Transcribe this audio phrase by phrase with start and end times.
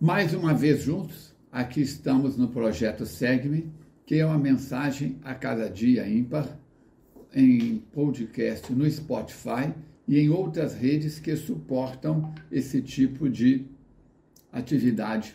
[0.00, 3.68] Mais uma vez juntos, aqui estamos no projeto Segue-me,
[4.06, 6.56] que é uma mensagem a cada dia ímpar,
[7.34, 9.74] em podcast no Spotify
[10.06, 13.66] e em outras redes que suportam esse tipo de
[14.52, 15.34] atividade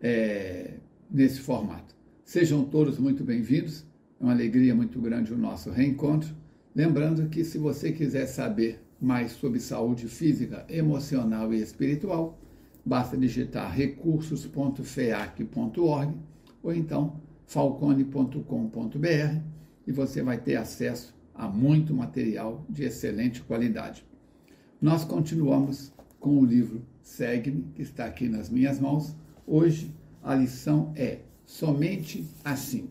[0.00, 0.74] é,
[1.10, 1.96] nesse formato.
[2.24, 3.84] Sejam todos muito bem-vindos,
[4.20, 6.32] é uma alegria muito grande o nosso reencontro.
[6.72, 12.38] Lembrando que se você quiser saber mais sobre saúde física, emocional e espiritual,
[12.84, 16.14] basta digitar recursos.feac.org
[16.62, 19.40] ou então falcone.com.br
[19.86, 24.04] e você vai ter acesso a muito material de excelente qualidade.
[24.80, 29.14] Nós continuamos com o livro Segue-me, que está aqui nas minhas mãos.
[29.46, 29.92] Hoje
[30.22, 32.88] a lição é somente assim.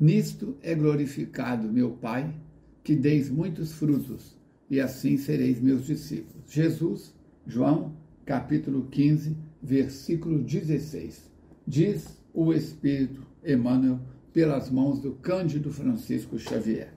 [0.00, 2.34] Nisto é glorificado meu Pai,
[2.82, 4.36] que deis muitos frutos,
[4.70, 6.44] e assim sereis meus discípulos.
[6.48, 7.14] Jesus,
[7.46, 7.94] João
[8.26, 11.30] capítulo 15, versículo 16.
[11.64, 14.00] Diz o Espírito Emmanuel
[14.32, 16.92] pelas mãos do Cândido Francisco Xavier.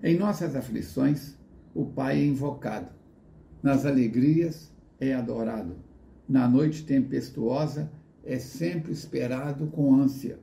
[0.00, 1.34] Em nossas aflições,
[1.74, 2.92] o Pai é invocado.
[3.60, 5.74] Nas alegrias, é adorado.
[6.28, 7.90] Na noite tempestuosa,
[8.22, 10.38] é sempre esperado com ânsia.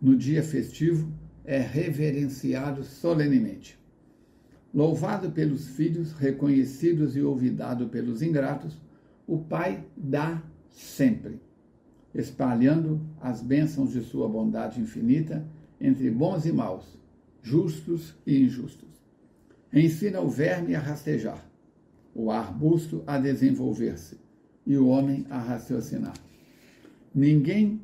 [0.00, 1.12] No dia festivo,
[1.44, 3.78] é reverenciado solenemente.
[4.72, 8.80] Louvado pelos filhos, reconhecidos e olvidado pelos ingratos,
[9.30, 11.40] o Pai dá sempre,
[12.12, 15.46] espalhando as bênçãos de sua bondade infinita
[15.80, 16.98] entre bons e maus,
[17.40, 18.88] justos e injustos.
[19.72, 21.48] Ensina o verme a rastejar,
[22.12, 24.18] o arbusto a desenvolver-se
[24.66, 26.14] e o homem a raciocinar.
[27.14, 27.80] Ninguém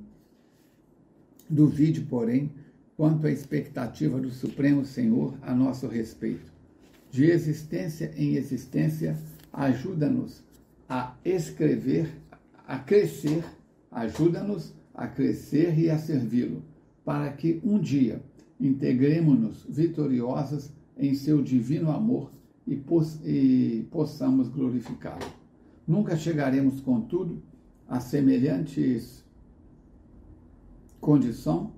[1.49, 2.51] duvide, porém,
[2.97, 6.53] quanto à expectativa do Supremo Senhor a nosso respeito.
[7.09, 9.17] De existência em existência,
[9.53, 10.45] ajuda-nos
[10.89, 12.21] a escrever,
[12.67, 13.45] a crescer,
[13.91, 16.63] ajuda-nos a crescer e a servi-lo,
[17.05, 18.23] para que um dia
[18.59, 22.33] integremos-nos vitoriosos em seu divino amor
[22.67, 25.27] e, poss e possamos glorificá-lo.
[25.87, 27.43] Nunca chegaremos, contudo,
[27.89, 29.25] a semelhantes
[31.01, 31.75] condição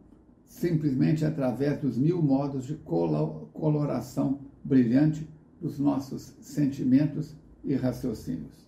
[0.46, 5.28] simplesmente através dos mil modos de coloração brilhante
[5.60, 8.67] dos nossos sentimentos e raciocínios.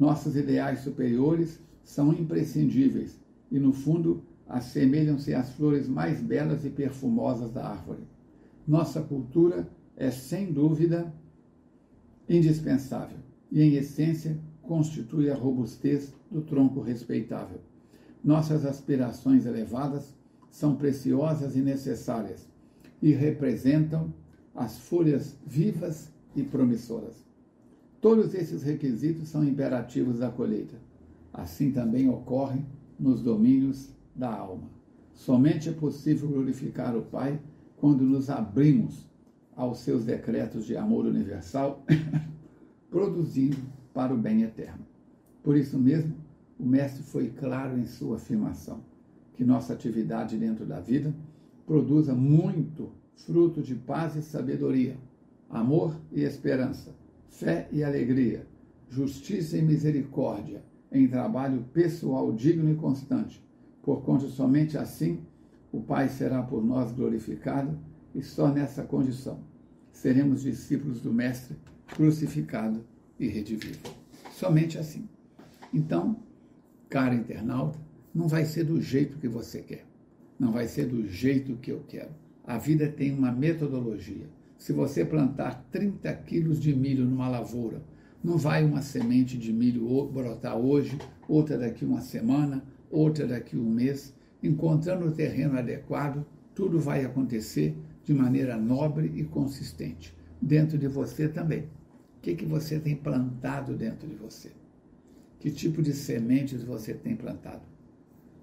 [0.00, 3.20] Nossos ideais superiores são imprescindíveis
[3.52, 8.04] e, no fundo, assemelham-se às flores mais belas e perfumosas da árvore.
[8.66, 11.12] Nossa cultura é, sem dúvida,
[12.26, 13.18] indispensável
[13.52, 17.60] e, em essência, constitui a robustez do tronco respeitável.
[18.24, 20.14] Nossas aspirações elevadas
[20.50, 22.48] são preciosas e necessárias
[23.02, 24.14] e representam
[24.54, 27.29] as folhas vivas e promissoras.
[28.00, 30.76] Todos esses requisitos são imperativos da colheita.
[31.32, 32.62] Assim também ocorre
[32.98, 34.68] nos domínios da alma.
[35.14, 37.40] Somente é possível glorificar o Pai
[37.76, 39.06] quando nos abrimos
[39.54, 41.84] aos seus decretos de amor universal,
[42.90, 43.58] produzindo
[43.92, 44.86] para o bem eterno.
[45.42, 46.14] Por isso mesmo,
[46.58, 48.80] o Mestre foi claro em sua afirmação:
[49.34, 51.14] que nossa atividade dentro da vida
[51.66, 54.96] produza muito fruto de paz e sabedoria,
[55.48, 56.94] amor e esperança,
[57.30, 58.46] fé e alegria,
[58.90, 63.42] justiça e misericórdia, em trabalho pessoal digno e constante,
[63.82, 65.20] porquanto somente assim
[65.72, 67.78] o Pai será por nós glorificado
[68.14, 69.40] e só nessa condição
[69.92, 72.84] seremos discípulos do Mestre crucificado
[73.18, 73.78] e redivivo.
[74.32, 75.08] Somente assim.
[75.72, 76.16] Então,
[76.88, 77.78] cara internauta,
[78.12, 79.86] não vai ser do jeito que você quer.
[80.38, 82.10] Não vai ser do jeito que eu quero.
[82.44, 84.26] A vida tem uma metodologia.
[84.60, 87.82] Se você plantar 30 quilos de milho numa lavoura,
[88.22, 93.70] não vai uma semente de milho brotar hoje, outra daqui uma semana, outra daqui um
[93.70, 94.14] mês.
[94.42, 100.14] Encontrando o terreno adequado, tudo vai acontecer de maneira nobre e consistente.
[100.42, 101.60] Dentro de você também.
[101.60, 104.50] O que, que você tem plantado dentro de você?
[105.38, 107.62] Que tipo de sementes você tem plantado?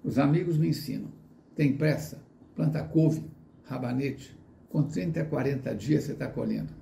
[0.02, 1.12] Os amigos me ensinam.
[1.54, 2.20] Tem pressa?
[2.56, 3.22] Planta couve,
[3.62, 4.36] rabanete,
[4.68, 6.72] com 30 a 40 dias você está colhendo.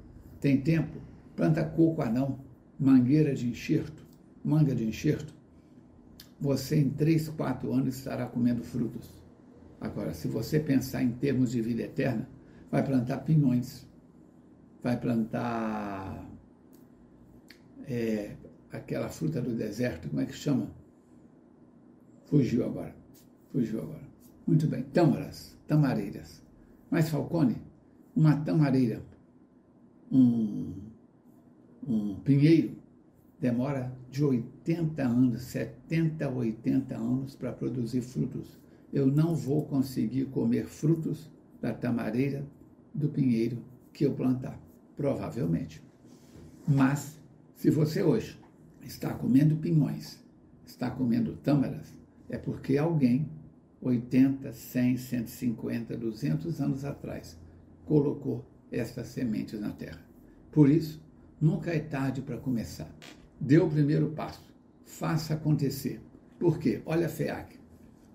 [0.40, 1.00] Tem tempo?
[1.34, 2.40] Planta coco anão,
[2.78, 4.06] mangueira de enxerto,
[4.44, 5.34] manga de enxerto.
[6.40, 9.10] Você em 3, 4 anos estará comendo frutos.
[9.80, 12.28] Agora, se você pensar em termos de vida eterna,
[12.70, 13.86] vai plantar pinhões,
[14.82, 16.26] vai plantar
[17.86, 18.36] é,
[18.72, 20.70] aquela fruta do deserto, como é que chama?
[22.26, 22.94] Fugiu agora.
[23.52, 24.06] Fugiu agora.
[24.46, 24.82] Muito bem.
[24.82, 26.42] Tâmaras, tamareiras.
[26.90, 27.56] Mas Falcone,
[28.16, 29.02] uma tamareira,
[30.10, 30.72] um,
[31.86, 32.74] um pinheiro,
[33.38, 38.58] demora de 80 anos, 70, 80 anos para produzir frutos.
[38.90, 41.30] Eu não vou conseguir comer frutos
[41.60, 42.46] da tamareira,
[42.94, 43.58] do pinheiro
[43.92, 44.58] que eu plantar.
[44.96, 45.82] Provavelmente.
[46.66, 47.20] Mas,
[47.54, 48.40] se você hoje
[48.82, 50.18] está comendo pinhões,
[50.64, 51.94] está comendo tâmaras,
[52.30, 53.28] é porque alguém,
[53.82, 57.38] 80, 100, 150, 200 anos atrás,
[57.86, 60.04] colocou estas sementes na terra.
[60.52, 61.00] Por isso,
[61.40, 62.94] nunca é tarde para começar.
[63.40, 64.52] Dê o primeiro passo.
[64.84, 66.00] Faça acontecer.
[66.38, 66.82] Por quê?
[66.84, 67.56] Olha a FEAC.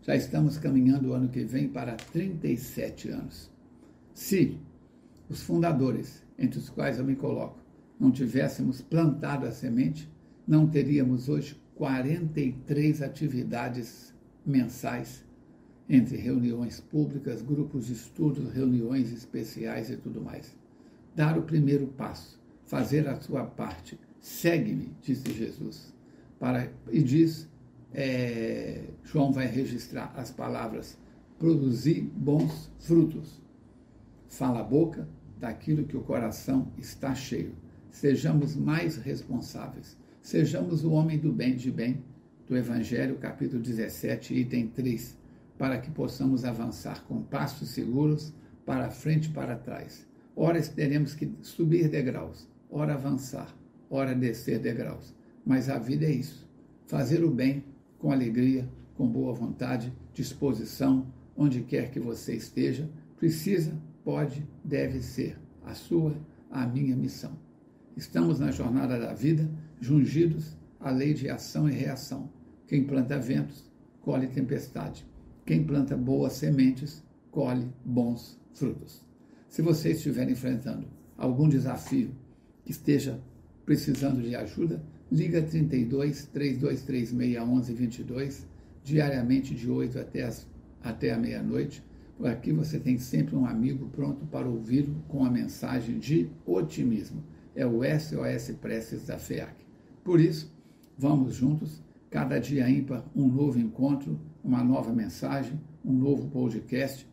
[0.03, 3.51] Já estamos caminhando o ano que vem para 37 anos.
[4.13, 4.59] Se
[5.29, 7.59] os fundadores, entre os quais eu me coloco,
[7.99, 10.11] não tivéssemos plantado a semente,
[10.47, 14.13] não teríamos hoje 43 atividades
[14.45, 15.23] mensais,
[15.91, 20.55] entre reuniões públicas, grupos de estudos, reuniões especiais e tudo mais.
[21.13, 23.99] Dar o primeiro passo, fazer a sua parte.
[24.17, 25.93] Segue-me, disse Jesus.
[26.39, 27.49] Para, e diz,
[27.93, 30.97] é, João vai registrar as palavras:
[31.37, 33.41] produzir bons frutos.
[34.29, 37.53] Fala a boca daquilo que o coração está cheio.
[37.89, 39.97] Sejamos mais responsáveis.
[40.21, 42.01] Sejamos o homem do bem de bem,
[42.47, 45.19] do Evangelho, capítulo 17, item 3,
[45.61, 48.33] para que possamos avançar com passos seguros
[48.65, 50.07] para frente e para trás.
[50.35, 53.55] Ora teremos que subir degraus, ora avançar,
[53.87, 55.13] ora descer degraus.
[55.45, 56.49] Mas a vida é isso:
[56.87, 57.63] fazer o bem
[57.99, 61.05] com alegria, com boa vontade, disposição,
[61.37, 66.15] onde quer que você esteja, precisa, pode, deve ser a sua,
[66.49, 67.37] a minha missão.
[67.95, 69.47] Estamos na jornada da vida,
[69.79, 72.31] jungidos à lei de ação e reação.
[72.65, 73.71] Quem planta ventos,
[74.01, 75.10] colhe tempestade.
[75.51, 79.03] Quem planta boas sementes, colhe bons frutos.
[79.49, 80.87] Se você estiver enfrentando
[81.17, 82.15] algum desafio
[82.63, 83.19] que esteja
[83.65, 84.81] precisando de ajuda,
[85.11, 88.47] liga 32 3236 1122
[88.81, 90.47] diariamente de 8 até, as,
[90.81, 91.83] até a meia-noite.
[92.17, 97.21] Por aqui você tem sempre um amigo pronto para ouvi-lo com a mensagem de otimismo
[97.53, 99.65] é o SOS Preces da FEAC.
[100.01, 100.49] Por isso,
[100.97, 107.07] vamos juntos, cada dia ímpar, um novo encontro, uma nova mensagem, um novo podcast.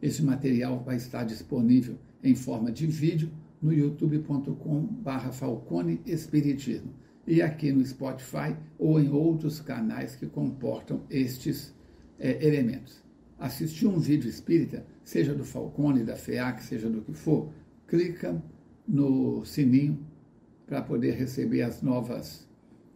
[0.00, 6.94] Esse material vai estar disponível em forma de vídeo no youtube.com.br Falcone Espiritismo
[7.26, 11.74] e aqui no Spotify ou em outros canais que comportam estes
[12.18, 13.02] é, elementos.
[13.38, 17.50] Assistir um vídeo espírita, seja do Falcone, da FEAC, seja do que for,
[17.86, 18.40] clica
[18.86, 19.98] no sininho
[20.66, 22.46] para poder receber as novas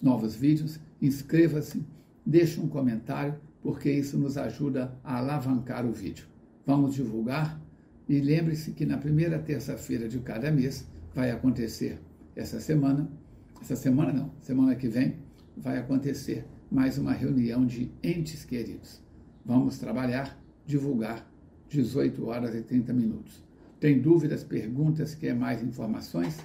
[0.00, 0.80] novos vídeos.
[1.00, 1.84] Inscreva-se,
[2.24, 6.26] deixe um comentário, porque isso nos ajuda a alavancar o vídeo.
[6.66, 7.60] Vamos divulgar
[8.08, 11.98] e lembre-se que na primeira terça-feira de cada mês vai acontecer
[12.36, 13.10] essa semana,
[13.60, 15.16] essa semana não, semana que vem
[15.56, 19.02] vai acontecer mais uma reunião de entes queridos.
[19.44, 21.28] Vamos trabalhar, divulgar
[21.68, 23.42] 18 horas e 30 minutos.
[23.78, 26.38] Tem dúvidas, perguntas, quer mais informações?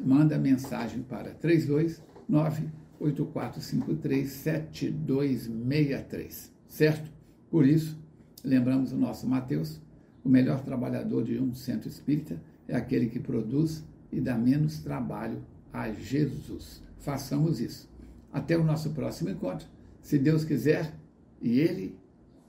[0.00, 2.68] Manda mensagem para 329
[3.02, 7.10] 8453 7263, certo?
[7.50, 7.98] Por isso,
[8.44, 9.80] lembramos o nosso Mateus,
[10.24, 15.42] o melhor trabalhador de um centro espírita é aquele que produz e dá menos trabalho
[15.72, 16.82] a Jesus.
[16.98, 17.90] Façamos isso.
[18.32, 19.66] Até o nosso próximo encontro,
[20.00, 20.94] se Deus quiser
[21.40, 21.96] e Ele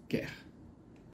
[0.07, 0.42] quer.